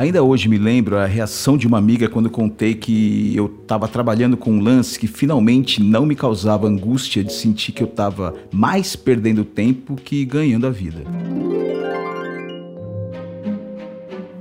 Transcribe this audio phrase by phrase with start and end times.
[0.00, 4.34] Ainda hoje me lembro a reação de uma amiga quando contei que eu estava trabalhando
[4.34, 8.96] com um lance que finalmente não me causava angústia de sentir que eu estava mais
[8.96, 11.02] perdendo tempo que ganhando a vida.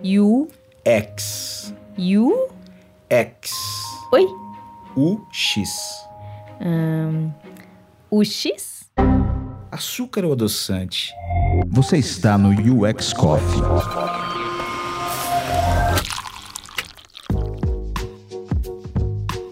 [0.01, 0.47] You.
[0.85, 1.75] X.
[1.97, 2.47] You.
[3.09, 3.51] X.
[4.13, 4.25] Oi.
[4.95, 5.69] U X.
[6.61, 7.31] Um,
[8.09, 8.89] o X?
[9.69, 11.11] Açúcar ou adoçante?
[11.67, 14.18] Você está no UX Coffee.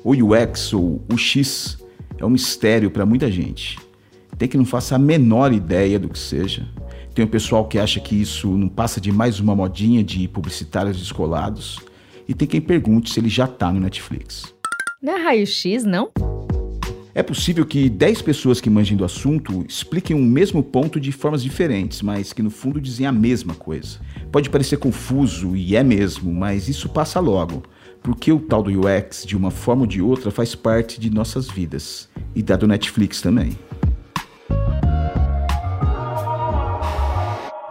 [0.08, 1.78] O UX ou o X
[2.18, 3.78] é um mistério para muita gente.
[4.38, 6.66] Tem que não faça a menor ideia do que seja.
[7.14, 10.98] Tem o pessoal que acha que isso não passa de mais uma modinha de publicitários
[10.98, 11.80] descolados.
[12.26, 14.56] E tem quem pergunte se ele já está no Netflix.
[15.04, 16.10] Não é raio-x, não?
[17.14, 21.44] É possível que 10 pessoas que manjem do assunto expliquem o mesmo ponto de formas
[21.44, 24.00] diferentes, mas que no fundo dizem a mesma coisa.
[24.32, 27.64] Pode parecer confuso, e é mesmo, mas isso passa logo,
[28.08, 31.50] porque o tal do UX, de uma forma ou de outra, faz parte de nossas
[31.50, 32.08] vidas.
[32.34, 33.52] E da do Netflix também.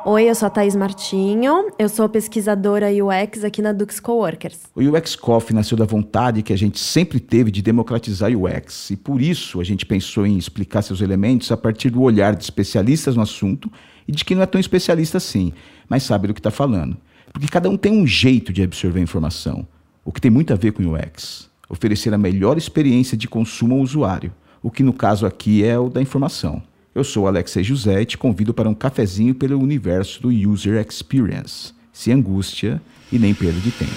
[0.04, 4.64] Oi, eu sou a Thaís Martinho, eu sou pesquisadora UX aqui na Dux Coworkers.
[4.74, 8.90] O UX Coffee nasceu da vontade que a gente sempre teve de democratizar o UX,
[8.90, 12.44] e por isso a gente pensou em explicar seus elementos a partir do olhar de
[12.44, 13.72] especialistas no assunto
[14.06, 15.54] e de quem não é tão especialista assim,
[15.88, 16.94] mas sabe do que está falando.
[17.32, 19.66] Porque cada um tem um jeito de absorver a informação,
[20.06, 21.50] o que tem muito a ver com o UX.
[21.68, 25.90] Oferecer a melhor experiência de consumo ao usuário, o que no caso aqui é o
[25.90, 26.62] da informação.
[26.94, 31.74] Eu sou Alexei José e te convido para um cafezinho pelo universo do User Experience,
[31.92, 33.92] sem angústia e nem perda de tempo.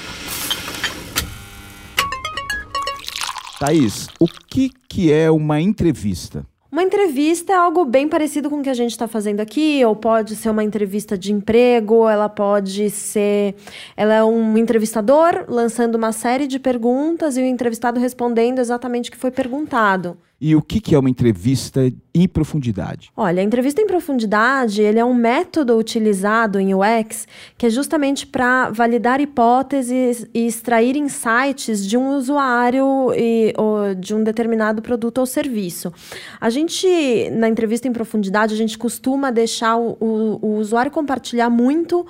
[3.60, 6.44] Thaís, o que, que é uma entrevista?
[6.72, 9.96] Uma entrevista é algo bem parecido com o que a gente está fazendo aqui, ou
[9.96, 13.56] pode ser uma entrevista de emprego, ela pode ser.
[13.98, 19.12] Ela é um entrevistador lançando uma série de perguntas e o entrevistado respondendo exatamente o
[19.12, 20.16] que foi perguntado.
[20.42, 23.12] E o que, que é uma entrevista em profundidade?
[23.16, 27.28] Olha, a entrevista em profundidade ele é um método utilizado em UX
[27.58, 33.54] que é justamente para validar hipóteses e extrair insights de um usuário e,
[34.00, 35.92] de um determinado produto ou serviço.
[36.40, 36.88] A gente,
[37.32, 42.08] na entrevista em profundidade, a gente costuma deixar o, o, o usuário compartilhar muito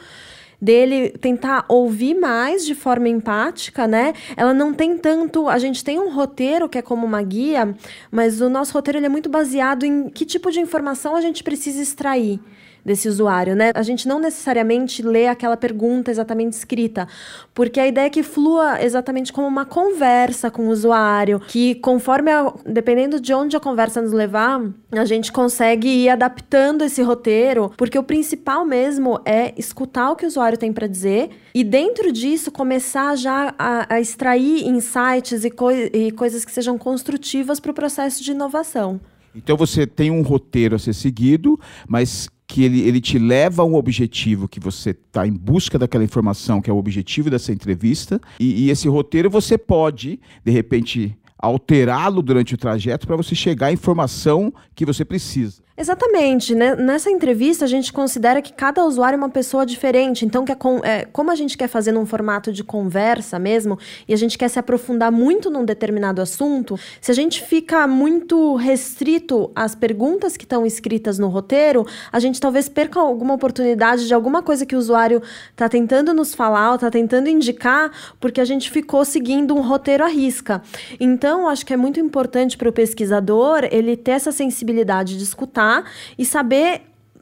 [0.61, 4.13] dele tentar ouvir mais de forma empática, né?
[4.35, 5.47] Ela não tem tanto.
[5.47, 7.75] A gente tem um roteiro que é como uma guia,
[8.11, 11.43] mas o nosso roteiro ele é muito baseado em que tipo de informação a gente
[11.43, 12.39] precisa extrair
[12.83, 13.71] desse usuário, né?
[13.75, 17.07] A gente não necessariamente lê aquela pergunta exatamente escrita,
[17.53, 22.31] porque a ideia é que flua exatamente como uma conversa com o usuário, que conforme
[22.31, 27.71] a, dependendo de onde a conversa nos levar, a gente consegue ir adaptando esse roteiro,
[27.77, 32.11] porque o principal mesmo é escutar o que o usuário tem para dizer e dentro
[32.11, 37.71] disso começar já a, a extrair insights e, coi e coisas que sejam construtivas para
[37.71, 38.99] o processo de inovação.
[39.35, 43.65] Então você tem um roteiro a ser seguido, mas que ele, ele te leva a
[43.65, 48.19] um objetivo que você está em busca daquela informação, que é o objetivo dessa entrevista,
[48.39, 53.67] e, e esse roteiro você pode, de repente, alterá-lo durante o trajeto para você chegar
[53.67, 55.61] à informação que você precisa.
[55.79, 56.53] Exatamente.
[56.53, 56.75] Né?
[56.75, 60.25] Nessa entrevista, a gente considera que cada usuário é uma pessoa diferente.
[60.25, 64.17] Então, que é, como a gente quer fazer num formato de conversa mesmo, e a
[64.17, 69.73] gente quer se aprofundar muito num determinado assunto, se a gente fica muito restrito às
[69.73, 74.65] perguntas que estão escritas no roteiro, a gente talvez perca alguma oportunidade de alguma coisa
[74.65, 77.89] que o usuário está tentando nos falar ou está tentando indicar,
[78.19, 80.61] porque a gente ficou seguindo um roteiro à risca.
[80.99, 85.68] Então, acho que é muito importante para o pesquisador ele ter essa sensibilidade de escutar
[86.17, 86.81] e saber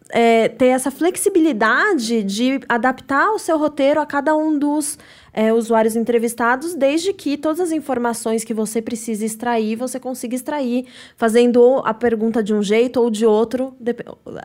[0.10, 4.98] é, ter essa flexibilidade de adaptar o seu roteiro a cada um dos
[5.38, 10.88] é, usuários entrevistados, desde que todas as informações que você precisa extrair, você consiga extrair,
[11.16, 13.78] fazendo a pergunta de um jeito ou de outro.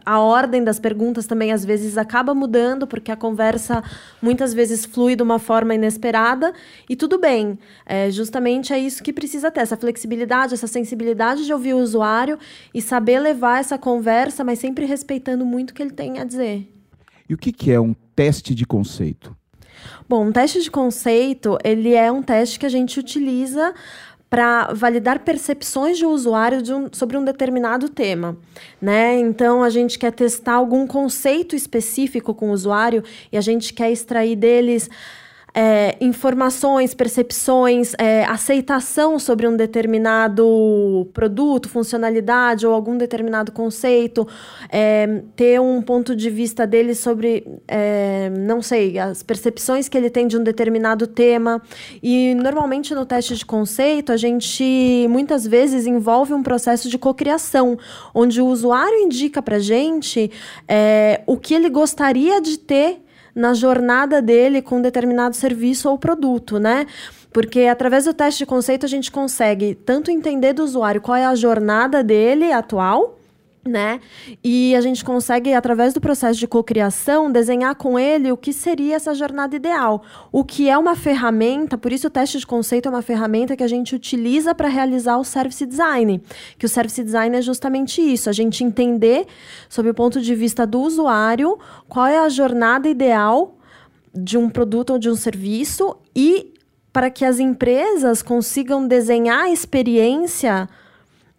[0.04, 3.82] A ordem das perguntas também às vezes acaba mudando, porque a conversa
[4.20, 6.52] muitas vezes flui de uma forma inesperada,
[6.86, 7.58] e tudo bem.
[7.86, 12.38] É, justamente é isso que precisa ter, essa flexibilidade, essa sensibilidade de ouvir o usuário
[12.74, 16.70] e saber levar essa conversa, mas sempre respeitando muito o que ele tem a dizer.
[17.26, 19.34] E o que, que é um teste de conceito?
[20.08, 23.74] Bom, um teste de conceito, ele é um teste que a gente utiliza
[24.32, 28.34] para validar percepções de usuário de um, sobre um determinado tema,
[28.80, 29.18] né?
[29.18, 33.92] Então a gente quer testar algum conceito específico com o usuário e a gente quer
[33.92, 34.88] extrair deles
[35.54, 44.26] é, informações, percepções, é, aceitação sobre um determinado produto, funcionalidade ou algum determinado conceito,
[44.70, 50.08] é, ter um ponto de vista dele sobre, é, não sei, as percepções que ele
[50.08, 51.60] tem de um determinado tema.
[52.02, 57.78] E normalmente no teste de conceito, a gente muitas vezes envolve um processo de cocriação,
[58.14, 60.30] onde o usuário indica para gente
[60.66, 63.01] é, o que ele gostaria de ter
[63.34, 66.86] na jornada dele com determinado serviço ou produto, né?
[67.32, 71.24] Porque através do teste de conceito a gente consegue tanto entender do usuário qual é
[71.24, 73.18] a jornada dele atual,
[73.64, 74.00] né?
[74.42, 78.96] E a gente consegue, através do processo de cocriação, desenhar com ele o que seria
[78.96, 80.02] essa jornada ideal.
[80.32, 83.62] O que é uma ferramenta, por isso o teste de conceito é uma ferramenta que
[83.62, 86.20] a gente utiliza para realizar o service design.
[86.58, 89.26] Que o service design é justamente isso, a gente entender,
[89.68, 91.56] sob o ponto de vista do usuário,
[91.88, 93.56] qual é a jornada ideal
[94.12, 96.52] de um produto ou de um serviço e
[96.92, 100.68] para que as empresas consigam desenhar a experiência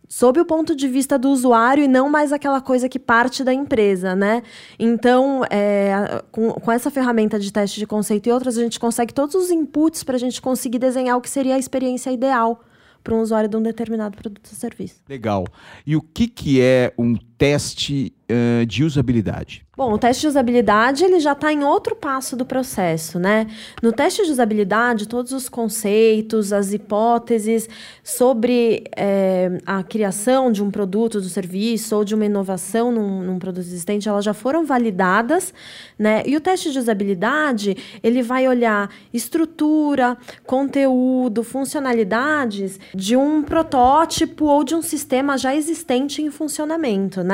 [0.07, 3.53] sob o ponto de vista do usuário e não mais aquela coisa que parte da
[3.53, 4.43] empresa, né?
[4.77, 9.13] Então, é, com, com, essa ferramenta de teste de conceito e outras, a gente consegue
[9.13, 12.61] todos os inputs para a gente conseguir desenhar o que seria a experiência ideal
[13.03, 15.01] para um usuário de um determinado produto ou serviço.
[15.09, 15.45] Legal.
[15.85, 19.65] E o que, que é um teste uh, de usabilidade?
[19.75, 23.47] Bom, o teste de usabilidade ele já está em outro passo do processo, né?
[23.81, 27.67] No teste de usabilidade, todos os conceitos, as hipóteses
[28.03, 33.39] sobre é, a criação de um produto, do serviço ou de uma inovação num, num,
[33.39, 35.51] produto existente, elas já foram validadas,
[35.97, 36.21] né?
[36.27, 44.63] E o teste de usabilidade ele vai olhar estrutura, conteúdo, funcionalidades de um protótipo ou
[44.63, 47.32] de um sistema já existente em funcionamento, né?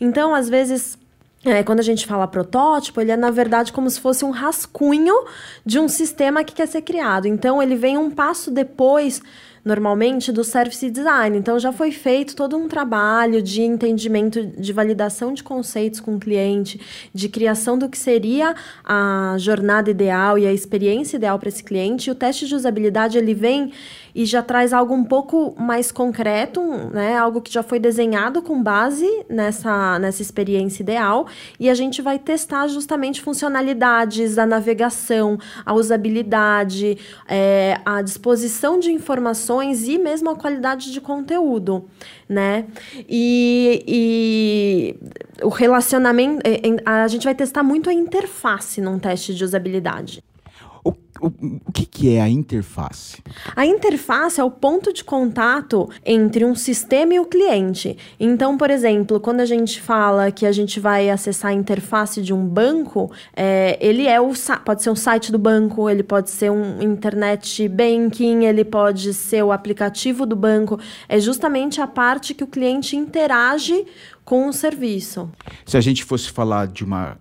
[0.00, 0.98] Então, às vezes
[1.44, 5.14] é, quando a gente fala protótipo, ele é na verdade como se fosse um rascunho
[5.64, 7.26] de um sistema que quer ser criado.
[7.26, 9.22] Então ele vem um passo depois
[9.68, 11.36] normalmente do service design.
[11.36, 16.18] Então já foi feito todo um trabalho de entendimento, de validação de conceitos com o
[16.18, 16.80] cliente,
[17.12, 22.08] de criação do que seria a jornada ideal e a experiência ideal para esse cliente.
[22.08, 23.70] E o teste de usabilidade ele vem
[24.14, 26.60] e já traz algo um pouco mais concreto,
[26.92, 27.16] né?
[27.16, 31.26] Algo que já foi desenhado com base nessa, nessa experiência ideal
[31.60, 36.96] e a gente vai testar justamente funcionalidades, a navegação, a usabilidade,
[37.28, 41.88] é, a disposição de informações e mesmo a qualidade de conteúdo,
[42.28, 42.66] né?
[43.08, 44.96] E, e
[45.42, 50.22] o relacionamento, é, a gente vai testar muito a interface num teste de usabilidade.
[51.20, 53.22] O, o, que, que é a interface?
[53.56, 57.96] A interface é o ponto de contato entre um sistema e o cliente.
[58.20, 62.32] Então, por exemplo, quando a gente fala que a gente vai acessar a interface de
[62.32, 64.32] um banco, é, ele é o
[64.64, 69.42] pode ser um site do banco, ele pode ser um internet banking, ele pode ser
[69.42, 70.78] o aplicativo do banco.
[71.08, 73.84] É justamente a parte que o cliente interage
[74.24, 75.30] com o serviço.
[75.66, 77.18] Se a gente fosse falar de uma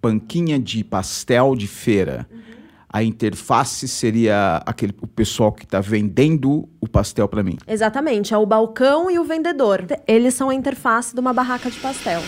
[0.00, 2.26] banquinha de pastel de feira.
[2.30, 2.53] Uhum
[2.94, 7.58] a interface seria aquele o pessoal que está vendendo o pastel para mim.
[7.66, 9.84] Exatamente, é o balcão e o vendedor.
[10.06, 12.22] Eles são a interface de uma barraca de pastel.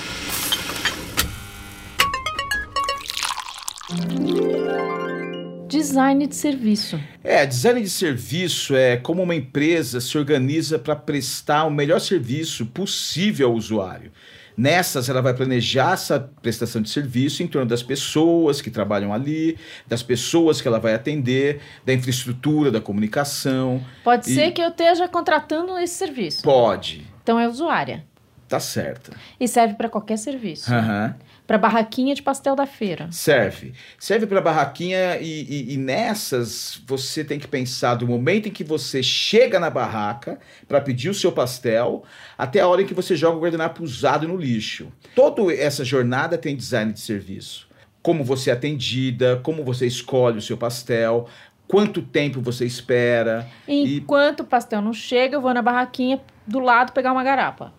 [5.68, 6.98] Design de serviço.
[7.22, 12.66] É, design de serviço é como uma empresa se organiza para prestar o melhor serviço
[12.66, 14.10] possível ao usuário.
[14.56, 19.58] Nessas, ela vai planejar essa prestação de serviço em torno das pessoas que trabalham ali,
[19.86, 23.84] das pessoas que ela vai atender, da infraestrutura, da comunicação.
[24.02, 24.34] Pode e...
[24.34, 26.42] ser que eu esteja contratando esse serviço.
[26.42, 27.06] Pode.
[27.22, 28.04] Então é usuária.
[28.48, 29.10] Tá certo.
[29.38, 30.72] E serve para qualquer serviço.
[30.72, 31.14] Aham.
[31.18, 33.08] Uhum para barraquinha de pastel da feira.
[33.10, 33.72] Serve.
[33.98, 38.64] Serve para barraquinha e, e, e, nessas você tem que pensar do momento em que
[38.64, 42.02] você chega na barraca para pedir o seu pastel
[42.36, 44.92] até a hora em que você joga o guardanapo usado no lixo.
[45.14, 47.68] Toda essa jornada tem design de serviço.
[48.02, 51.28] Como você é atendida, como você escolhe o seu pastel,
[51.68, 53.46] quanto tempo você espera.
[53.68, 54.42] Enquanto e...
[54.42, 57.72] o pastel não chega, eu vou na barraquinha do lado pegar uma garapa.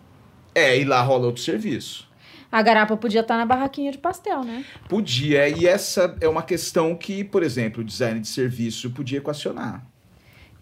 [0.54, 2.07] É, e lá rola outro serviço.
[2.50, 4.64] A garapa podia estar na barraquinha de pastel, né?
[4.88, 9.86] Podia, e essa é uma questão que, por exemplo, o design de serviço podia equacionar.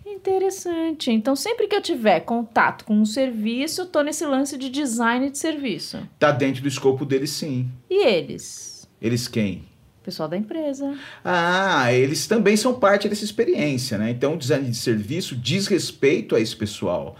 [0.05, 1.11] Interessante.
[1.11, 5.31] Então, sempre que eu tiver contato com um serviço, eu tô nesse lance de design
[5.31, 6.09] de serviço.
[6.19, 7.69] Tá dentro do escopo deles, sim.
[7.89, 8.89] E eles?
[9.01, 9.65] Eles quem?
[10.03, 10.97] Pessoal da empresa.
[11.25, 14.11] Ah, eles também são parte dessa experiência, né?
[14.11, 17.17] Então, o design de serviço diz respeito a esse pessoal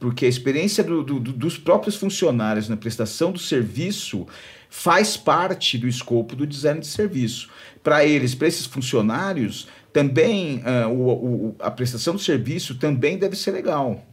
[0.00, 4.26] porque a experiência do, do, dos próprios funcionários na prestação do serviço
[4.68, 7.48] faz parte do escopo do design de serviço.
[7.82, 13.36] Para eles, para esses funcionários, Também uh, o, o, a prestação do serviço também deve
[13.36, 14.04] ser legal.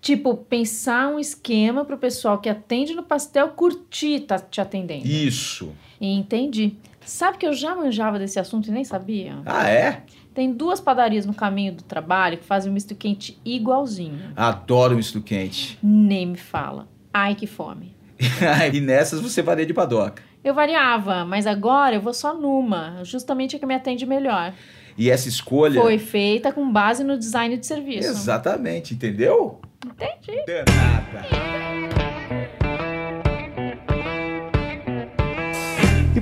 [0.00, 5.06] Tipo, pensar um esquema para o pessoal que atende no pastel curtir tá te atendendo.
[5.06, 5.72] Isso.
[6.00, 6.76] Entendi.
[7.04, 9.38] Sabe que eu já manjava desse assunto e nem sabia?
[9.44, 10.02] Ah, é?
[10.34, 14.32] Tem duas padarias no caminho do trabalho que fazem um misto quente igualzinho.
[14.34, 15.78] Adoro misto quente.
[15.82, 16.88] Nem me fala.
[17.12, 17.94] Ai, que fome.
[18.72, 20.22] e nessas você varia de padoca.
[20.42, 24.52] Eu variava, mas agora eu vou só numa, justamente a que me atende melhor.
[24.96, 25.80] E essa escolha.
[25.80, 28.08] Foi feita com base no design de serviço.
[28.08, 29.60] Exatamente, entendeu?
[29.84, 30.44] Entendi.
[30.46, 31.58] Danada.
[31.58, 31.61] E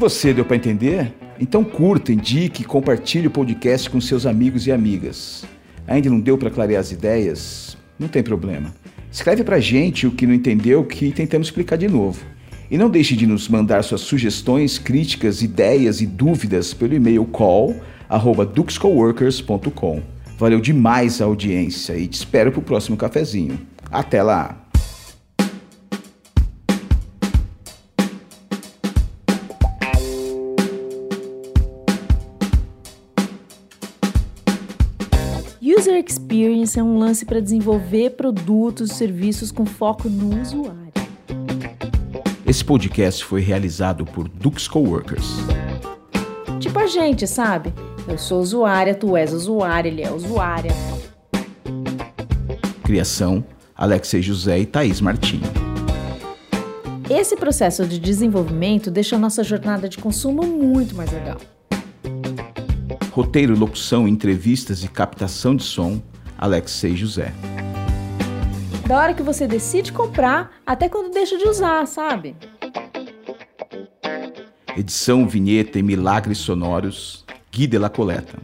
[0.00, 1.12] você, deu para entender?
[1.38, 5.44] Então curta, indique compartilhe o podcast com seus amigos e amigas.
[5.86, 7.76] Ainda não deu para clarear as ideias?
[7.98, 8.72] Não tem problema.
[9.12, 12.24] Escreve para gente o que não entendeu que tentamos explicar de novo.
[12.70, 20.02] E não deixe de nos mandar suas sugestões, críticas, ideias e dúvidas pelo e-mail call@duxcoworkers.com.
[20.38, 23.60] Valeu demais a audiência e te espero para o próximo cafezinho.
[23.90, 24.69] Até lá!
[36.00, 40.78] User Experience é um lance para desenvolver produtos e serviços com foco no usuário.
[42.46, 45.26] Esse podcast foi realizado por Dux Coworkers.
[46.58, 47.72] Tipo a gente, sabe?
[48.08, 50.72] Eu sou usuária, tu és usuário, ele é usuária.
[52.82, 53.44] Criação:
[53.76, 55.42] Alexei José e Thaís Martins.
[57.08, 61.38] Esse processo de desenvolvimento deixa a nossa jornada de consumo muito mais legal.
[63.20, 66.00] Roteiro, locução, entrevistas e captação de som:
[66.38, 67.34] Alexei José
[68.88, 72.34] da hora que você decide comprar até quando deixa de usar, sabe?
[74.76, 78.36] Edição, vinheta e milagres sonoros, Gui de la Coleta.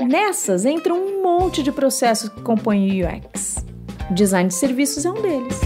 [0.00, 3.56] Nessas entra um monte de processos que compõem o UX.
[4.12, 5.60] Design de serviços é um deles.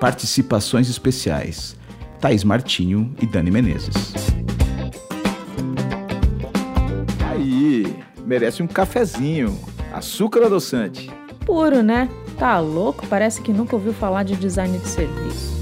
[0.00, 1.76] Participações especiais:
[2.18, 4.39] Thaís Martinho e Dani Menezes.
[8.30, 9.58] Merece um cafezinho.
[9.92, 11.10] Açúcar adoçante
[11.50, 12.08] puro, né?
[12.38, 13.04] Tá louco?
[13.08, 15.59] Parece que nunca ouviu falar de design de serviço.